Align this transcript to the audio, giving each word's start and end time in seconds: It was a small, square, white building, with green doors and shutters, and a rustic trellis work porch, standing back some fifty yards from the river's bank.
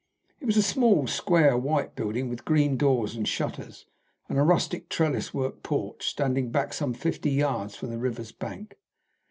It 0.39 0.45
was 0.47 0.57
a 0.57 0.63
small, 0.63 1.05
square, 1.05 1.55
white 1.55 1.95
building, 1.95 2.27
with 2.27 2.43
green 2.43 2.75
doors 2.75 3.13
and 3.15 3.27
shutters, 3.27 3.85
and 4.27 4.39
a 4.39 4.41
rustic 4.41 4.89
trellis 4.89 5.31
work 5.31 5.61
porch, 5.61 6.07
standing 6.07 6.49
back 6.49 6.73
some 6.73 6.95
fifty 6.95 7.29
yards 7.29 7.75
from 7.75 7.91
the 7.91 7.99
river's 7.99 8.31
bank. 8.31 8.79